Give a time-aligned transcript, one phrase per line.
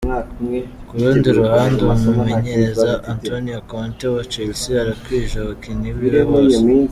[0.87, 6.59] Ku rundi ruhande umumenyereza Antonio Conte wa Chelsea arakwije abakinyi biwe bose.